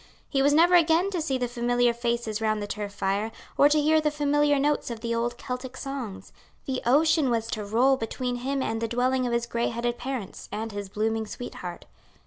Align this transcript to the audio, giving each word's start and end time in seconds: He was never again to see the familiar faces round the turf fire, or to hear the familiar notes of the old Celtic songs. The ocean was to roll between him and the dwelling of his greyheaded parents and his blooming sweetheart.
He 0.27 0.41
was 0.41 0.51
never 0.51 0.73
again 0.73 1.11
to 1.11 1.21
see 1.21 1.37
the 1.37 1.47
familiar 1.47 1.93
faces 1.93 2.41
round 2.41 2.59
the 2.59 2.65
turf 2.65 2.91
fire, 2.91 3.31
or 3.55 3.69
to 3.69 3.79
hear 3.79 4.01
the 4.01 4.09
familiar 4.09 4.57
notes 4.57 4.89
of 4.89 5.01
the 5.01 5.13
old 5.13 5.37
Celtic 5.37 5.77
songs. 5.77 6.33
The 6.65 6.81
ocean 6.87 7.29
was 7.29 7.45
to 7.51 7.63
roll 7.63 7.97
between 7.97 8.37
him 8.37 8.63
and 8.63 8.81
the 8.81 8.87
dwelling 8.87 9.27
of 9.27 9.31
his 9.33 9.45
greyheaded 9.45 9.99
parents 9.99 10.49
and 10.51 10.71
his 10.71 10.89
blooming 10.89 11.27
sweetheart. 11.27 11.85